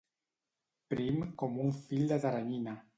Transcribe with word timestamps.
Prim 0.95 1.21
com 1.43 1.63
un 1.67 1.71
fil 1.85 2.13
de 2.15 2.23
teranyina. 2.27 2.79